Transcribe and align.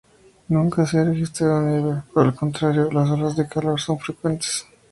Nunca 0.49 0.83
se 0.87 0.97
ha 0.97 1.03
registrado 1.03 1.61
nieve, 1.61 2.01
por 2.11 2.25
el 2.25 2.33
contrario, 2.33 2.89
las 2.91 3.07
olas 3.11 3.35
de 3.35 3.47
calor 3.47 3.79
son 3.79 3.99
frecuentes. 3.99 4.65